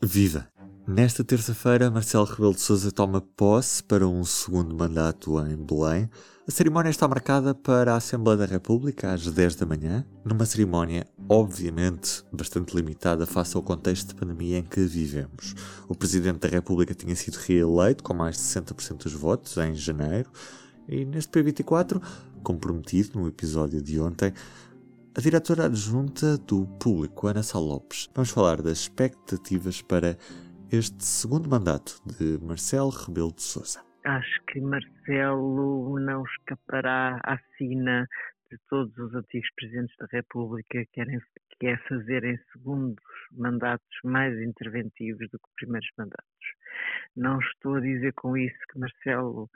Viva! 0.00 0.46
Nesta 0.86 1.24
terça-feira, 1.24 1.90
Marcelo 1.90 2.24
Rebelo 2.24 2.54
de 2.54 2.60
Sousa 2.60 2.92
toma 2.92 3.20
posse 3.20 3.82
para 3.82 4.06
um 4.06 4.22
segundo 4.22 4.72
mandato 4.72 5.36
em 5.40 5.56
Belém. 5.56 6.08
A 6.46 6.50
cerimónia 6.52 6.88
está 6.88 7.08
marcada 7.08 7.52
para 7.52 7.92
a 7.92 7.96
Assembleia 7.96 8.38
da 8.38 8.46
República 8.46 9.12
às 9.12 9.26
10 9.26 9.56
da 9.56 9.66
manhã, 9.66 10.06
numa 10.24 10.46
cerimónia 10.46 11.04
obviamente 11.28 12.22
bastante 12.32 12.76
limitada 12.76 13.26
face 13.26 13.56
ao 13.56 13.62
contexto 13.62 14.10
de 14.10 14.14
pandemia 14.14 14.58
em 14.58 14.62
que 14.62 14.82
vivemos. 14.82 15.56
O 15.88 15.96
Presidente 15.96 16.38
da 16.38 16.48
República 16.48 16.94
tinha 16.94 17.16
sido 17.16 17.34
reeleito 17.34 18.04
com 18.04 18.14
mais 18.14 18.36
de 18.36 18.42
60% 18.42 19.02
dos 19.02 19.14
votos 19.14 19.56
em 19.56 19.74
janeiro 19.74 20.30
e 20.88 21.04
neste 21.04 21.30
P24, 21.32 22.00
comprometido 22.44 23.18
no 23.18 23.26
episódio 23.26 23.82
de 23.82 24.00
ontem, 24.00 24.32
a 25.16 25.20
diretora 25.20 25.66
adjunta 25.66 26.36
do 26.38 26.66
Público, 26.78 27.26
Ana 27.26 27.42
Sá 27.42 27.58
Lopes. 27.58 28.08
Vamos 28.14 28.30
falar 28.30 28.62
das 28.62 28.78
expectativas 28.78 29.82
para 29.82 30.16
este 30.70 31.04
segundo 31.04 31.48
mandato 31.48 32.00
de 32.04 32.38
Marcelo 32.44 32.90
Rebelo 32.90 33.32
de 33.32 33.42
Sousa. 33.42 33.82
Acho 34.04 34.42
que 34.46 34.60
Marcelo 34.60 35.98
não 35.98 36.24
escapará 36.24 37.20
à 37.24 37.38
sina 37.56 38.08
de 38.50 38.58
todos 38.68 38.96
os 38.98 39.14
antigos 39.14 39.48
presidentes 39.56 39.96
da 39.98 40.06
República 40.10 40.84
que 40.84 40.86
querem 40.92 41.20
que 41.58 41.66
é 41.66 41.76
fazer 41.88 42.24
em 42.24 42.38
segundos 42.52 43.04
mandatos 43.32 43.98
mais 44.04 44.38
interventivos 44.40 45.28
do 45.30 45.38
que 45.38 45.48
primeiros 45.56 45.88
mandatos. 45.98 46.24
Não 47.16 47.38
estou 47.40 47.74
a 47.76 47.80
dizer 47.80 48.12
com 48.14 48.36
isso 48.36 48.58
que 48.72 48.78
Marcelo 48.78 49.50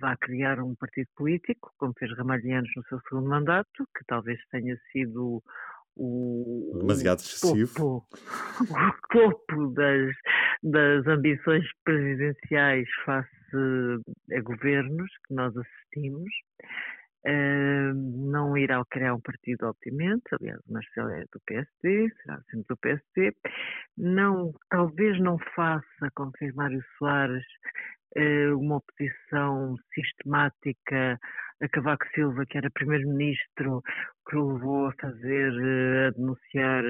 vá 0.00 0.16
criar 0.18 0.60
um 0.60 0.74
partido 0.74 1.08
político, 1.16 1.72
como 1.78 1.94
fez 1.98 2.14
Ramalhianos 2.16 2.70
no 2.76 2.84
seu 2.84 3.00
segundo 3.08 3.28
mandato, 3.28 3.88
que 3.96 4.04
talvez 4.06 4.38
tenha 4.50 4.76
sido 4.92 5.42
o, 5.96 6.76
demasiado 6.78 7.20
excessivo. 7.20 7.74
Topo, 7.74 8.06
o 8.60 9.08
topo 9.10 9.68
das, 9.72 10.14
das 10.62 11.06
ambições 11.06 11.64
presidenciais 11.84 12.86
face 13.04 13.30
a 14.32 14.40
governos 14.42 15.10
que 15.26 15.34
nós 15.34 15.56
assistimos. 15.56 16.30
Não 17.94 18.56
irá 18.56 18.82
criar 18.90 19.14
um 19.14 19.20
partido, 19.20 19.66
obviamente. 19.66 20.22
Aliás, 20.32 20.60
Marcelo 20.68 21.10
é 21.10 21.24
do 21.32 21.40
PSD, 21.46 22.10
será 22.22 22.40
sempre 22.50 22.66
do 22.68 22.76
PSD. 22.76 23.36
Não, 23.96 24.52
talvez 24.70 25.20
não 25.20 25.38
faça, 25.54 26.10
como 26.14 26.32
fez 26.38 26.54
Mário 26.54 26.82
Soares, 26.98 27.44
uh, 28.16 28.58
uma 28.58 28.76
oposição 28.76 29.76
sistemática 29.94 31.18
a 31.62 31.68
Cavaco 31.68 32.04
Silva, 32.14 32.44
que 32.44 32.58
era 32.58 32.70
primeiro-ministro, 32.70 33.82
que 34.28 34.36
o 34.36 34.52
levou 34.52 34.86
a 34.88 34.92
fazer, 35.00 35.52
uh, 35.52 36.08
a 36.08 36.10
denunciar 36.10 36.84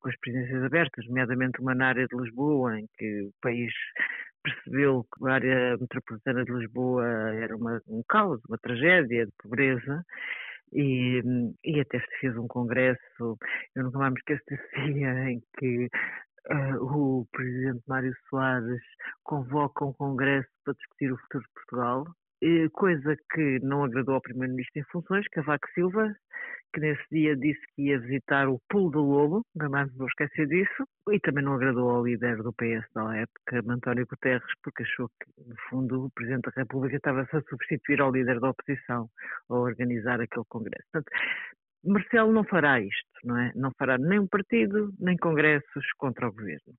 com 0.00 0.08
as 0.08 0.16
presidências 0.18 0.64
abertas, 0.64 1.06
nomeadamente 1.06 1.60
uma 1.60 1.74
na 1.74 1.88
área 1.88 2.06
de 2.06 2.16
Lisboa, 2.16 2.78
em 2.78 2.86
que 2.98 3.22
o 3.22 3.32
país 3.40 3.72
percebeu 4.42 5.04
que 5.04 5.28
a 5.28 5.34
área 5.34 5.76
metropolitana 5.78 6.44
de 6.44 6.52
Lisboa 6.52 7.06
era 7.34 7.56
uma, 7.56 7.80
um 7.88 8.02
caos, 8.08 8.40
uma 8.48 8.58
tragédia 8.58 9.26
de 9.26 9.32
pobreza, 9.42 10.04
e, 10.72 11.20
e 11.64 11.80
até 11.80 11.98
se 11.98 12.20
fez 12.20 12.36
um 12.36 12.46
congresso, 12.46 13.38
eu 13.74 13.84
nunca 13.84 13.98
mais 13.98 14.12
me 14.12 14.18
esqueço 14.18 14.42
desse 14.48 14.92
dia 14.92 15.30
em 15.30 15.42
que 15.58 15.88
uh, 16.50 17.20
o 17.20 17.26
presidente 17.32 17.82
Mário 17.88 18.14
Soares 18.28 18.82
convoca 19.24 19.84
um 19.84 19.92
congresso 19.92 20.48
para 20.64 20.74
discutir 20.74 21.12
o 21.12 21.18
futuro 21.18 21.44
de 21.44 21.52
Portugal, 21.54 22.06
coisa 22.72 23.16
que 23.32 23.58
não 23.60 23.84
agradou 23.84 24.14
ao 24.14 24.20
primeiro-ministro 24.20 24.80
em 24.80 24.84
funções, 24.84 25.26
Cavaco 25.28 25.68
Silva, 25.74 26.14
que 26.72 26.80
nesse 26.80 27.02
dia 27.10 27.36
disse 27.36 27.60
que 27.74 27.88
ia 27.88 27.98
visitar 27.98 28.48
o 28.48 28.60
Pulo 28.68 28.90
do 28.90 29.02
Lobo, 29.02 29.42
jamais 29.56 29.92
vou 29.96 30.06
esquecer 30.06 30.46
disso, 30.46 30.86
e 31.10 31.18
também 31.20 31.44
não 31.44 31.54
agradou 31.54 31.90
ao 31.90 32.04
líder 32.04 32.36
do 32.42 32.52
PS 32.52 32.86
da 32.94 33.16
época, 33.16 33.62
António 33.68 34.06
Guterres, 34.06 34.52
porque 34.62 34.82
achou 34.82 35.08
que, 35.08 35.48
no 35.48 35.56
fundo, 35.68 36.04
o 36.04 36.10
Presidente 36.10 36.44
da 36.44 36.62
República 36.62 36.96
estava-se 36.96 37.36
a 37.36 37.42
substituir 37.42 38.00
ao 38.00 38.12
líder 38.12 38.40
da 38.40 38.50
oposição 38.50 39.08
ao 39.48 39.62
organizar 39.62 40.20
aquele 40.20 40.44
congresso. 40.48 40.86
Portanto, 40.92 41.12
Marcelo 41.84 42.32
não 42.32 42.44
fará 42.44 42.80
isto, 42.80 43.08
não 43.24 43.36
é? 43.38 43.52
Não 43.54 43.72
fará 43.78 43.98
nem 43.98 44.18
um 44.18 44.26
partido, 44.26 44.92
nem 44.98 45.16
congressos 45.16 45.92
contra 45.98 46.28
o 46.28 46.32
governo. 46.32 46.74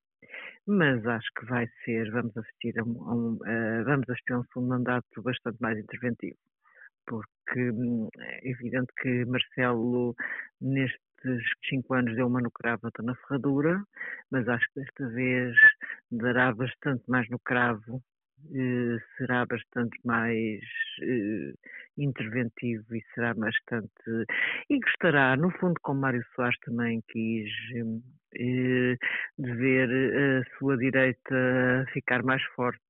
Mas 0.68 1.06
acho 1.06 1.28
que 1.38 1.46
vai 1.46 1.68
ser, 1.86 2.12
vamos 2.12 2.36
assistir 2.38 2.80
a 2.80 2.84
um, 2.84 3.34
uh, 3.36 3.84
vamos 3.86 4.10
assistir 4.10 4.34
a 4.34 4.40
um 4.58 4.68
mandato 4.68 5.22
bastante 5.24 5.58
mais 5.60 5.78
interventivo 5.78 6.38
porque 7.06 7.72
hum, 7.72 8.08
é 8.20 8.50
evidente 8.50 8.92
que 9.02 9.26
Marcelo, 9.26 10.16
nestes 10.62 11.00
cinco 11.70 11.94
anos, 11.94 12.16
deu 12.16 12.28
uma 12.28 12.42
no 12.42 12.52
cravo, 12.52 12.86
outra 12.86 13.04
na 13.04 13.16
ferradura, 13.16 13.84
mas 14.32 14.48
acho 14.48 14.66
que 14.74 14.82
desta 14.82 15.08
vez 15.10 15.56
dará 16.12 16.54
bastante 16.54 17.04
mais 17.08 17.28
no 17.30 17.40
cravo, 17.40 18.02
eh, 18.54 18.98
será 19.18 19.46
bastante 19.46 19.98
mais 20.04 20.62
eh, 21.02 21.54
interventivo 22.04 22.96
e 22.96 23.02
será 23.14 23.34
bastante. 23.34 23.92
e 24.70 24.80
gostará, 24.80 25.36
no 25.38 25.52
fundo, 25.52 25.76
como 25.82 26.02
Mário 26.02 26.24
Soares 26.36 26.58
também 26.66 27.02
quis, 27.10 27.50
eh, 28.36 28.98
de 29.38 29.54
ver 29.56 29.90
a 29.90 30.58
sua 30.58 30.78
direita 30.78 31.86
ficar 31.94 32.24
mais 32.24 32.44
forte. 32.56 32.82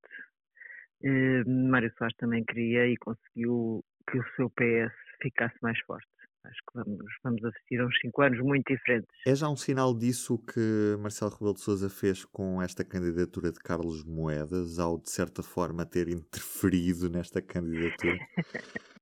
Mário 1.48 1.92
Soares 1.98 2.16
também 2.18 2.44
queria 2.44 2.88
e 2.88 2.96
conseguiu 2.98 3.84
que 4.10 4.20
o 4.20 4.24
seu 4.36 4.50
PS 4.50 4.94
ficasse 5.22 5.56
mais 5.62 5.80
forte. 5.82 6.08
Acho 6.44 6.58
que 6.58 6.74
vamos, 6.74 7.06
vamos 7.24 7.44
assistir 7.46 7.80
a 7.80 7.86
uns 7.86 8.00
cinco 8.00 8.22
anos 8.24 8.40
muito 8.40 8.74
diferentes. 8.74 9.10
É 9.28 9.36
já 9.36 9.48
um 9.48 9.56
sinal 9.56 9.96
disso 9.96 10.40
que 10.40 10.98
Marcelo 11.00 11.32
Rebelo 11.32 11.54
de 11.54 11.62
Sousa 11.62 11.90
fez 11.90 12.26
com 12.26 12.62
esta 12.62 12.84
candidatura 12.84 13.52
de 13.52 13.60
Carlos 13.60 14.04
Moedas, 14.04 14.80
ao 14.80 14.98
de 15.00 15.10
certa 15.12 15.44
forma 15.44 15.86
ter 15.86 16.08
interferido 16.10 17.10
nesta 17.10 17.42
candidatura? 17.42 18.18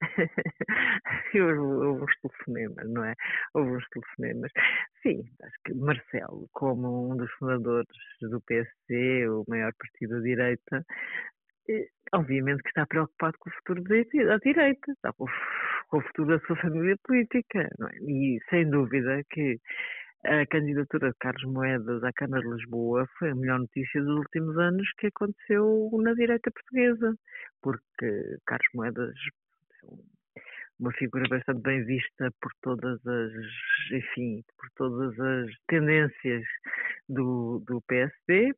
houve 1.34 2.04
uns 2.04 2.20
telefonemas, 2.20 2.90
não 2.90 3.04
é? 3.04 3.14
Houve 3.54 3.70
uns 3.76 3.88
telefonemas. 3.90 4.52
Sim, 5.02 5.22
acho 5.42 5.56
que 5.64 5.74
Marcelo, 5.74 6.48
como 6.52 7.12
um 7.12 7.16
dos 7.16 7.30
fundadores 7.32 7.88
do 8.20 8.40
PSD, 8.42 9.28
o 9.28 9.44
maior 9.48 9.72
partido 9.74 10.16
da 10.16 10.20
direita, 10.20 10.84
obviamente 12.12 12.62
que 12.62 12.68
está 12.68 12.86
preocupado 12.86 13.36
com 13.38 13.50
o 13.50 13.52
futuro 13.54 13.82
da 13.82 14.38
direita, 14.38 14.92
está 14.92 15.12
com, 15.12 15.26
o 15.92 16.00
futuro 16.02 16.38
da 16.38 16.46
sua 16.46 16.56
família 16.56 16.96
política. 17.04 17.60
É? 17.60 17.96
E 18.02 18.38
sem 18.50 18.68
dúvida 18.70 19.22
que 19.30 19.58
a 20.24 20.46
candidatura 20.46 21.10
de 21.10 21.16
Carlos 21.20 21.44
Moedas 21.44 22.02
à 22.02 22.12
Câmara 22.12 22.42
de 22.42 22.54
Lisboa 22.54 23.06
foi 23.18 23.30
a 23.30 23.34
melhor 23.34 23.60
notícia 23.60 24.02
dos 24.02 24.18
últimos 24.18 24.58
anos 24.58 24.86
que 24.98 25.06
aconteceu 25.06 25.90
na 26.02 26.12
direita 26.14 26.50
portuguesa, 26.50 27.14
porque 27.62 28.36
Carlos 28.44 28.68
Moedas 28.74 29.14
uma 30.80 30.92
figura 30.92 31.24
bastante 31.28 31.60
bem 31.60 31.84
vista 31.84 32.32
por 32.40 32.52
todas 32.62 33.04
as, 33.06 33.32
enfim, 33.92 34.44
por 34.56 34.68
todas 34.76 35.18
as 35.18 35.50
tendências 35.66 36.44
do, 37.08 37.62
do 37.66 37.80
PSD 37.82 38.54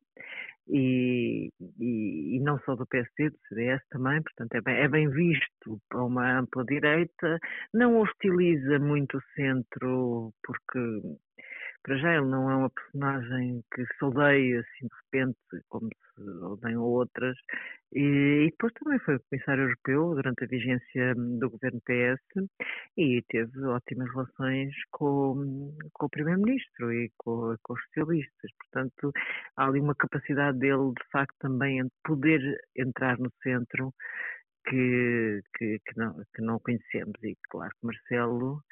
e, 0.67 1.51
e, 1.79 2.35
e, 2.35 2.39
não 2.39 2.59
só 2.59 2.75
do 2.75 2.85
PSD, 2.85 3.29
do 3.29 3.37
CDS 3.49 3.81
também, 3.89 4.21
portanto 4.21 4.53
é 4.55 4.61
bem, 4.61 4.75
é 4.77 4.87
bem 4.87 5.09
visto 5.09 5.81
para 5.89 6.03
uma 6.03 6.39
ampla 6.39 6.63
direita, 6.63 7.39
não 7.73 7.99
hostiliza 7.99 8.79
muito 8.79 9.17
o 9.17 9.21
centro, 9.35 10.31
porque 10.43 10.79
para 11.83 11.97
já 11.97 12.15
ele 12.15 12.27
não 12.27 12.49
é 12.49 12.55
uma 12.55 12.69
personagem 12.69 13.63
que 13.73 13.85
se 13.85 14.05
odeia 14.05 14.59
assim 14.59 14.87
de 14.87 14.95
repente, 15.03 15.65
como 15.69 15.87
se 15.87 16.21
odeiam 16.21 16.81
outras, 16.83 17.35
e, 17.93 18.45
e, 18.45 18.49
depois 18.51 18.71
também 18.73 18.99
foi 18.99 19.19
comissário 19.19 19.63
europeu 19.63 20.15
durante 20.15 20.43
a 20.43 20.47
vigência 20.47 21.13
do 21.15 21.49
governo 21.49 21.81
PS 21.81 22.49
e 22.97 23.21
teve 23.27 23.59
ótimas 23.65 24.09
relações 24.11 24.73
com, 24.91 25.75
com 25.93 26.05
o 26.05 26.09
primeiro-ministro 26.09 26.93
e 26.93 27.11
com, 27.17 27.55
com, 27.61 27.73
os 27.73 27.83
socialistas. 27.85 28.51
Portanto, 28.59 29.11
há 29.57 29.65
ali 29.65 29.79
uma 29.81 29.95
capacidade 29.95 30.57
dele, 30.59 30.93
de 30.97 31.11
facto, 31.11 31.35
também 31.39 31.83
de 31.83 31.91
poder 32.03 32.41
entrar 32.77 33.17
no 33.17 33.29
centro 33.43 33.93
que, 34.65 35.41
que, 35.57 35.79
que, 35.79 35.97
não, 35.97 36.15
que 36.33 36.41
não 36.41 36.59
conhecemos. 36.59 37.15
E 37.23 37.35
claro 37.49 37.71
que 37.71 37.85
Marcelo 37.87 38.63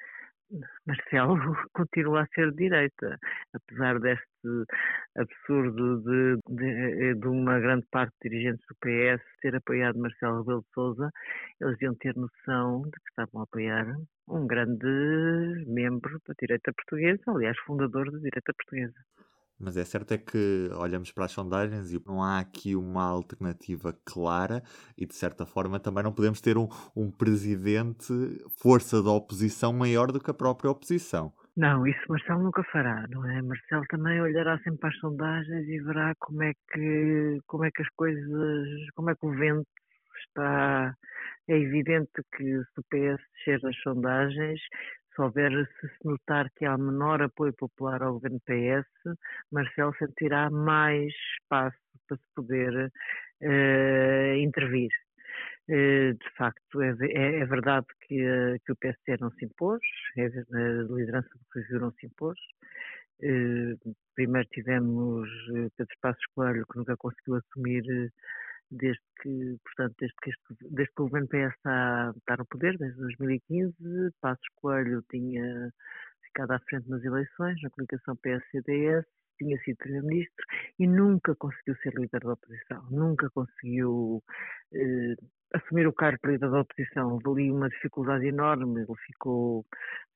Marcelo 0.85 1.35
continua 1.73 2.23
a 2.23 2.27
ser 2.27 2.51
direita, 2.53 3.17
apesar 3.53 3.99
deste 3.99 4.25
absurdo 5.15 6.01
de, 6.01 6.39
de, 6.49 7.15
de, 7.15 7.27
uma 7.27 7.59
grande 7.59 7.85
parte 7.91 8.13
de 8.21 8.29
dirigentes 8.29 8.65
do 8.67 8.75
PS 8.75 9.21
ter 9.41 9.55
apoiado 9.55 9.99
Marcelo 9.99 10.39
Rebelo 10.39 10.61
de 10.61 10.73
Sousa, 10.73 11.11
eles 11.61 11.73
deviam 11.73 11.95
ter 11.95 12.15
noção 12.15 12.83
de 12.83 12.91
que 12.91 13.09
estavam 13.09 13.41
a 13.41 13.43
apoiar 13.43 13.95
um 14.27 14.47
grande 14.47 15.65
membro 15.67 16.19
da 16.27 16.33
direita 16.39 16.73
portuguesa, 16.73 17.23
aliás, 17.27 17.57
fundador 17.59 18.11
da 18.11 18.17
direita 18.17 18.53
portuguesa. 18.53 18.99
Mas 19.59 19.75
é 19.75 19.83
certo 19.83 20.13
é 20.13 20.17
que 20.17 20.69
olhamos 20.75 21.11
para 21.11 21.25
as 21.25 21.31
sondagens 21.31 21.91
e 21.91 22.01
não 22.05 22.23
há 22.23 22.39
aqui 22.39 22.75
uma 22.75 23.03
alternativa 23.03 23.93
clara 24.05 24.63
e 24.97 25.05
de 25.05 25.15
certa 25.15 25.45
forma 25.45 25.79
também 25.79 26.03
não 26.03 26.13
podemos 26.13 26.39
ter 26.39 26.57
um, 26.57 26.67
um 26.95 27.11
presidente 27.11 28.13
força 28.57 29.03
da 29.03 29.11
oposição 29.11 29.73
maior 29.73 30.11
do 30.11 30.19
que 30.19 30.31
a 30.31 30.33
própria 30.33 30.71
oposição. 30.71 31.33
Não, 31.57 31.85
isso 31.85 31.99
Marcelo 32.07 32.41
nunca 32.41 32.63
fará, 32.71 33.05
não 33.09 33.29
é? 33.29 33.41
Marcelo 33.41 33.83
também 33.89 34.21
olhará 34.21 34.57
sempre 34.59 34.79
para 34.79 34.89
as 34.89 34.97
sondagens 34.99 35.67
e 35.67 35.79
verá 35.79 36.13
como 36.17 36.41
é 36.41 36.53
que, 36.71 37.39
como 37.45 37.65
é 37.65 37.71
que 37.71 37.81
as 37.81 37.89
coisas, 37.97 38.67
como 38.95 39.09
é 39.09 39.15
que 39.15 39.25
o 39.25 39.35
vento 39.35 39.67
está. 40.25 40.95
É 41.49 41.57
evidente 41.57 42.11
que 42.37 42.43
se 42.43 42.79
o 42.79 42.83
PS 42.83 43.21
descer 43.33 43.59
nas 43.63 43.75
sondagens, 43.81 44.61
se 45.15 45.21
houver, 45.21 45.51
se 45.79 45.87
se 45.87 46.05
notar 46.05 46.49
que 46.55 46.65
há 46.65 46.77
menor 46.77 47.21
apoio 47.21 47.53
popular 47.53 48.01
ao 48.01 48.13
governo 48.13 48.39
PS, 48.41 48.87
Marcelo 49.51 49.93
sentirá 49.97 50.49
mais 50.49 51.13
espaço 51.41 51.77
para 52.07 52.17
se 52.17 52.23
poder 52.35 52.91
uh, 53.41 54.35
intervir. 54.37 54.89
Uh, 55.69 56.13
de 56.13 56.29
facto, 56.35 56.81
é, 56.81 56.95
é, 57.01 57.39
é 57.41 57.45
verdade 57.45 57.85
que, 58.01 58.25
uh, 58.25 58.59
que, 58.65 58.71
o 58.71 58.75
PSD 58.75 59.17
não 59.19 59.31
se 59.31 59.45
impôs, 59.45 59.81
é, 60.17 60.25
a 60.25 60.83
liderança 60.89 61.29
do 61.29 61.61
Rio 61.61 61.79
não 61.79 61.91
se 61.91 62.07
impôs. 62.07 62.39
primeiro 64.15 64.47
tivemos 64.49 65.29
Pedro 65.77 65.95
Passos 66.01 66.25
Coelho, 66.33 66.65
que 66.65 66.77
nunca 66.77 66.97
conseguiu 66.97 67.35
assumir 67.35 67.83
desde 68.71 69.01
que, 69.21 69.57
portanto, 69.63 69.95
desde 69.99 70.15
que, 70.21 70.29
este, 70.29 70.55
desde 70.71 70.93
que 70.93 71.01
o 71.01 71.05
governo 71.05 71.27
PS 71.27 71.55
está, 71.55 72.13
está 72.17 72.37
no 72.37 72.45
poder, 72.45 72.77
desde 72.77 72.99
2015, 72.99 73.75
Passos 74.21 74.47
Coelho 74.55 75.03
tinha 75.09 75.71
ficado 76.23 76.51
à 76.51 76.59
frente 76.59 76.89
nas 76.89 77.03
eleições, 77.03 77.61
na 77.61 77.69
coligação 77.69 78.15
PS-CDS, 78.17 79.05
tinha 79.39 79.57
sido 79.59 79.77
Primeiro-Ministro 79.77 80.45
e 80.77 80.85
nunca 80.85 81.35
conseguiu 81.35 81.75
ser 81.77 81.93
líder 81.95 82.19
da 82.19 82.33
oposição, 82.33 82.85
nunca 82.91 83.29
conseguiu 83.29 84.21
eh, 84.73 85.15
assumir 85.53 85.87
o 85.87 85.93
cargo 85.93 86.19
de 86.23 86.31
líder 86.31 86.49
da 86.49 86.61
oposição. 86.61 87.13
Houve 87.13 87.29
ali 87.29 87.51
uma 87.51 87.69
dificuldade 87.69 88.27
enorme, 88.27 88.81
ele 88.81 88.95
ficou, 89.07 89.65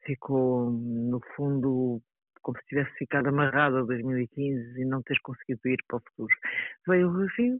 ficou 0.05 0.69
no 0.69 1.19
fundo, 1.35 2.01
como 2.41 2.57
se 2.59 2.65
tivesse 2.65 2.91
ficado 2.97 3.27
amarrado 3.27 3.77
a 3.77 3.83
2015 3.83 4.81
e 4.81 4.85
não 4.85 5.01
ter 5.01 5.17
conseguido 5.23 5.61
ir 5.65 5.79
para 5.87 5.97
o 5.97 6.01
futuro. 6.01 6.35
Veio 6.87 7.07
o 7.07 7.13
Rufio, 7.13 7.59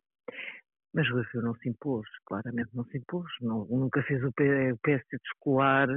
mas 0.94 1.10
o 1.10 1.22
Rio 1.22 1.42
não 1.42 1.56
se 1.56 1.70
impôs, 1.70 2.08
claramente 2.26 2.70
não 2.74 2.86
se 2.86 2.98
impôs, 2.98 3.30
não, 3.42 3.66
nunca 3.66 4.04
fez 4.04 4.24
o 4.24 4.32
PS 4.32 5.04
descolar 5.12 5.88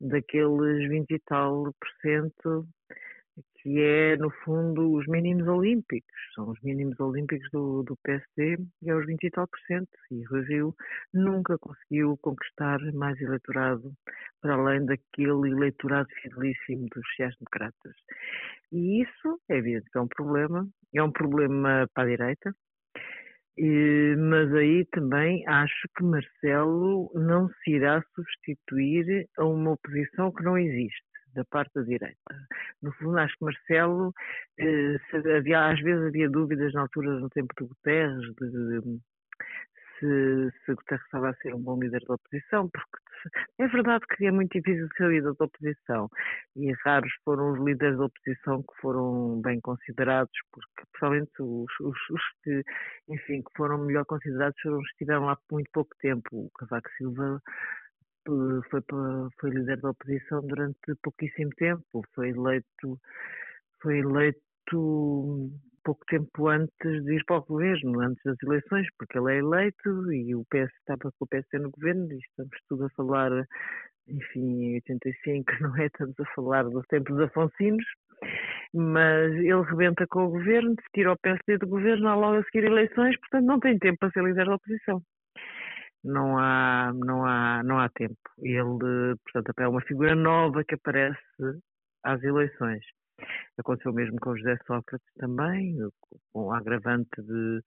daqueles 0.00 0.88
20 0.88 1.10
e 1.10 1.18
tal 1.20 1.64
por 1.64 1.88
cento 2.02 2.68
que 3.66 3.80
é, 3.80 4.16
no 4.16 4.30
fundo, 4.44 4.92
os 4.92 5.06
mínimos 5.08 5.48
olímpicos. 5.48 6.14
São 6.34 6.48
os 6.50 6.60
mínimos 6.62 6.98
olímpicos 7.00 7.50
do, 7.50 7.82
do 7.82 7.96
PSD 8.04 8.58
e 8.82 8.90
é 8.90 8.94
os 8.94 9.04
20 9.04 9.24
e 9.24 9.30
tal 9.30 9.48
por 9.48 9.58
cento. 9.66 9.90
E 10.10 10.24
o 10.28 10.42
Rio 10.42 10.74
nunca 11.12 11.58
conseguiu 11.58 12.16
conquistar 12.18 12.78
mais 12.92 13.20
eleitorado 13.20 13.92
para 14.40 14.54
além 14.54 14.86
daquele 14.86 15.50
eleitorado 15.50 16.08
fidelíssimo 16.22 16.86
dos 16.94 17.04
sociais-democratas. 17.08 17.92
E 18.70 19.02
isso, 19.02 19.40
é 19.48 19.56
evidente 19.56 19.90
é 19.96 20.00
um 20.00 20.08
problema. 20.08 20.68
É 20.94 21.02
um 21.02 21.10
problema 21.10 21.88
para 21.92 22.04
a 22.04 22.06
direita, 22.06 22.54
mas 23.58 24.52
aí 24.54 24.84
também 24.92 25.46
acho 25.48 25.88
que 25.96 26.04
Marcelo 26.04 27.10
não 27.14 27.48
se 27.48 27.70
irá 27.72 28.02
substituir 28.14 29.26
a 29.38 29.44
uma 29.44 29.72
oposição 29.72 30.30
que 30.32 30.42
não 30.42 30.58
existe 30.58 31.06
da 31.34 31.44
parte 31.44 31.72
da 31.74 31.82
direita. 31.82 32.16
No 32.82 32.92
fundo, 32.94 33.18
acho 33.18 33.36
que 33.38 33.44
Marcelo, 33.44 34.12
eh, 34.58 34.96
havia, 35.36 35.70
às 35.70 35.80
vezes 35.80 36.06
havia 36.06 36.28
dúvidas 36.28 36.72
na 36.72 36.82
altura 36.82 37.20
no 37.20 37.28
tempo 37.28 37.54
do 37.58 37.68
Guterres 37.68 38.20
de, 38.20 38.50
de, 38.50 39.00
se, 39.98 40.50
se 40.64 40.74
Guterres 40.74 41.04
estava 41.04 41.30
a 41.30 41.34
ser 41.36 41.54
um 41.54 41.60
bom 41.62 41.78
líder 41.78 42.02
da 42.06 42.14
oposição, 42.14 42.68
porque 42.68 43.06
é 43.58 43.66
verdade 43.68 44.04
que 44.16 44.26
é 44.26 44.30
muito 44.30 44.52
difícil 44.52 44.88
ser 44.96 45.08
líder 45.08 45.34
da 45.34 45.44
oposição 45.44 46.08
e 46.54 46.72
raros 46.84 47.12
foram 47.24 47.52
os 47.52 47.64
líderes 47.64 47.98
da 47.98 48.04
oposição 48.04 48.62
que 48.62 48.80
foram 48.80 49.40
bem 49.40 49.60
considerados, 49.60 50.32
porque 50.52 50.82
principalmente 50.92 51.32
os, 51.40 51.80
os, 51.80 52.10
os 52.10 52.22
que, 52.42 52.62
enfim, 53.08 53.42
que 53.42 53.56
foram 53.56 53.78
melhor 53.78 54.04
considerados 54.04 54.60
foram 54.60 54.78
os 54.78 54.86
que 54.86 54.92
estiveram 54.92 55.24
lá 55.26 55.36
por 55.36 55.56
muito 55.56 55.70
pouco 55.72 55.94
tempo. 56.00 56.28
O 56.32 56.50
Cavaco 56.58 56.88
Silva 56.96 57.42
eh, 58.28 58.68
foi, 58.70 58.80
foi 59.40 59.50
líder 59.50 59.80
da 59.80 59.90
oposição 59.90 60.40
durante 60.46 60.94
pouquíssimo 61.02 61.50
tempo, 61.56 62.04
foi 62.14 62.30
eleito, 62.30 63.00
foi 63.80 63.98
eleito 63.98 65.50
pouco 65.86 66.04
tempo 66.06 66.48
antes 66.48 67.04
de 67.04 67.14
ir 67.14 67.24
para 67.24 67.36
o 67.36 67.44
governo, 67.44 68.00
antes 68.00 68.20
das 68.24 68.36
eleições, 68.42 68.88
porque 68.98 69.16
ele 69.16 69.34
é 69.34 69.38
eleito 69.38 70.12
e 70.12 70.34
o 70.34 70.44
PS 70.46 70.74
estava 70.80 71.12
com 71.12 71.24
o 71.24 71.26
PSD 71.28 71.60
no 71.60 71.70
governo 71.70 72.12
e 72.12 72.18
estamos 72.18 72.58
tudo 72.68 72.86
a 72.86 72.90
falar, 72.90 73.30
enfim, 74.08 74.64
em 74.64 74.74
85, 74.74 75.44
não 75.62 75.76
é? 75.76 75.86
Estamos 75.86 76.18
a 76.18 76.24
falar 76.34 76.64
dos 76.64 76.84
tempos 76.88 77.20
afonsinos, 77.20 77.84
mas 78.74 79.32
ele 79.32 79.62
rebenta 79.62 80.04
com 80.08 80.24
o 80.24 80.30
governo, 80.30 80.74
tira 80.92 81.12
o 81.12 81.18
PSD 81.18 81.58
do 81.58 81.68
governo, 81.68 82.08
há 82.08 82.16
logo 82.16 82.38
a 82.38 82.44
seguir 82.44 82.64
eleições, 82.64 83.16
portanto 83.20 83.44
não 83.46 83.60
tem 83.60 83.78
tempo 83.78 83.98
para 84.00 84.10
ser 84.10 84.24
líder 84.24 84.46
da 84.46 84.56
oposição. 84.56 85.00
Não 86.02 86.36
há, 86.36 86.92
não 86.94 87.24
há, 87.24 87.62
não 87.64 87.78
há 87.78 87.88
tempo. 87.90 88.16
Ele, 88.38 89.16
portanto, 89.24 89.52
é 89.58 89.68
uma 89.68 89.80
figura 89.82 90.14
nova 90.14 90.64
que 90.64 90.74
aparece 90.74 91.20
às 92.04 92.22
eleições. 92.22 92.84
Aconteceu 93.58 93.92
mesmo 93.92 94.18
com 94.20 94.36
José 94.36 94.58
Sócrates 94.66 95.08
também, 95.16 95.76
com 96.32 96.46
o 96.46 96.52
agravante 96.52 97.22
de, 97.22 97.62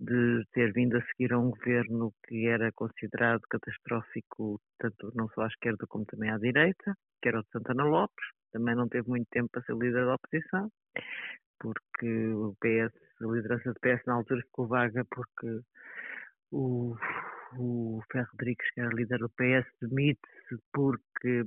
de 0.00 0.44
ter 0.52 0.72
vindo 0.72 0.96
a 0.96 1.02
seguir 1.06 1.32
a 1.32 1.38
um 1.38 1.50
governo 1.50 2.12
que 2.26 2.46
era 2.46 2.72
considerado 2.72 3.42
catastrófico, 3.50 4.60
tanto 4.78 5.12
não 5.14 5.28
só 5.30 5.42
à 5.42 5.46
esquerda 5.48 5.86
como 5.86 6.06
também 6.06 6.30
à 6.30 6.38
direita, 6.38 6.94
que 7.20 7.28
era 7.28 7.40
o 7.40 7.42
de 7.42 7.50
Santana 7.50 7.84
Lopes, 7.84 8.24
também 8.52 8.74
não 8.74 8.88
teve 8.88 9.08
muito 9.08 9.28
tempo 9.30 9.48
para 9.50 9.62
ser 9.62 9.76
líder 9.76 10.06
da 10.06 10.14
oposição, 10.14 10.70
porque 11.58 12.28
o 12.28 12.54
PS, 12.60 12.94
a 13.20 13.26
liderança 13.26 13.72
do 13.72 13.80
PS 13.80 14.04
na 14.06 14.14
altura 14.14 14.40
ficou 14.42 14.66
vaga 14.66 15.04
porque 15.10 15.60
o, 16.50 16.96
o 17.56 18.00
Ferro 18.10 18.28
Rodrigues, 18.32 18.70
que 18.72 18.80
era 18.80 18.94
líder 18.94 19.18
do 19.18 19.28
PS, 19.30 19.66
demite-se 19.80 20.58
porque 20.72 21.44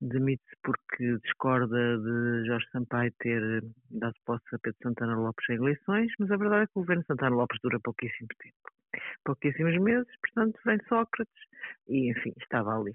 demite-se 0.00 0.56
porque 0.62 1.18
discorda 1.24 1.98
de 1.98 2.46
Jorge 2.46 2.66
Sampaio 2.72 3.12
ter 3.18 3.62
dado 3.90 4.14
posse 4.24 4.44
a 4.54 4.58
Pedro 4.58 4.78
Santana 4.82 5.16
Lopes 5.16 5.48
em 5.50 5.54
eleições, 5.54 6.10
mas 6.18 6.30
a 6.30 6.36
verdade 6.36 6.62
é 6.64 6.66
que 6.66 6.72
o 6.76 6.80
governo 6.80 7.04
Santana 7.06 7.36
Lopes 7.36 7.58
dura 7.62 7.78
pouquíssimo 7.80 8.28
tempo. 8.38 9.02
Pouquíssimos 9.24 9.76
meses, 9.78 10.12
portanto, 10.20 10.58
vem 10.64 10.78
Sócrates 10.88 11.42
e, 11.88 12.10
enfim, 12.10 12.32
estava 12.40 12.78
ali. 12.78 12.92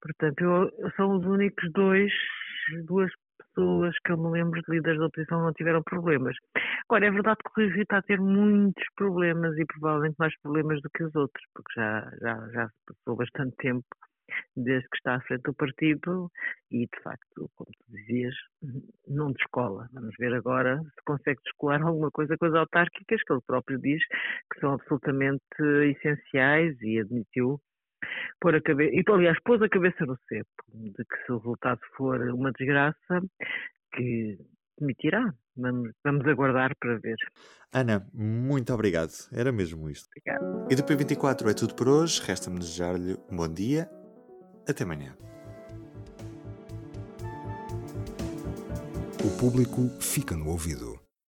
Portanto, 0.00 0.40
eu, 0.42 0.90
são 0.96 1.16
os 1.16 1.24
únicos 1.24 1.70
dois, 1.72 2.12
duas 2.84 3.10
pessoas 3.54 3.94
que 4.04 4.12
eu 4.12 4.18
me 4.18 4.30
lembro 4.30 4.60
de 4.62 4.70
líderes 4.70 4.98
da 4.98 5.06
oposição 5.06 5.42
não 5.42 5.52
tiveram 5.52 5.82
problemas. 5.82 6.36
Agora, 6.88 7.06
é 7.06 7.10
verdade 7.10 7.38
que 7.42 7.62
o 7.62 7.70
Rui 7.70 7.82
está 7.82 7.98
a 7.98 8.02
ter 8.02 8.20
muitos 8.20 8.84
problemas 8.96 9.56
e 9.56 9.64
provavelmente 9.64 10.16
mais 10.18 10.36
problemas 10.40 10.80
do 10.82 10.90
que 10.90 11.04
os 11.04 11.14
outros, 11.14 11.44
porque 11.54 11.72
já, 11.74 12.10
já, 12.20 12.48
já 12.50 12.70
passou 12.86 13.16
bastante 13.16 13.56
tempo 13.56 13.84
desde 14.56 14.88
que 14.88 14.96
está 14.96 15.16
à 15.16 15.20
frente 15.20 15.42
do 15.42 15.54
partido 15.54 16.30
e, 16.70 16.86
de 16.86 17.02
facto, 17.02 17.50
como 17.54 17.70
tu 17.70 17.96
dizias, 17.96 18.34
não 19.06 19.32
descola. 19.32 19.88
Vamos 19.92 20.14
ver 20.18 20.34
agora 20.34 20.80
se 20.82 21.04
consegue 21.04 21.40
descolar 21.44 21.82
alguma 21.82 22.10
coisa 22.10 22.36
com 22.36 22.46
as 22.46 22.54
autárquicas, 22.54 23.22
que 23.22 23.32
ele 23.32 23.42
próprio 23.46 23.78
diz 23.78 24.02
que 24.52 24.60
são 24.60 24.72
absolutamente 24.72 25.44
essenciais 25.90 26.80
e 26.82 27.00
admitiu 27.00 27.60
pôr 28.44 28.56
a 28.56 28.60
cabeça, 28.60 28.94
e 28.94 29.02
aliás, 29.08 29.38
pôs 29.42 29.62
a 29.62 29.68
cabeça 29.70 30.04
no 30.04 30.18
cepo, 30.28 30.50
de 30.74 31.02
que 31.02 31.24
se 31.24 31.32
o 31.32 31.38
resultado 31.38 31.80
for 31.96 32.20
uma 32.28 32.52
desgraça, 32.52 33.22
que 33.94 34.38
demitirá. 34.78 35.32
Vamos, 35.56 35.92
vamos 36.04 36.26
aguardar 36.26 36.76
para 36.78 36.98
ver. 36.98 37.16
Ana, 37.72 38.06
muito 38.12 38.74
obrigado. 38.74 39.12
Era 39.32 39.50
mesmo 39.50 39.88
isto. 39.88 40.08
Obrigado. 40.08 40.66
E 40.70 40.74
do 40.74 40.82
P24 40.82 41.50
é 41.50 41.54
tudo 41.54 41.74
por 41.74 41.88
hoje. 41.88 42.20
Resta-me 42.22 42.58
desejar-lhe 42.58 43.16
um 43.30 43.36
bom 43.36 43.48
dia 43.48 43.88
até 44.68 44.84
amanhã. 44.84 45.16
O 49.24 49.38
público 49.38 49.88
fica 50.00 50.36
no 50.36 50.50
ouvido. 50.50 51.03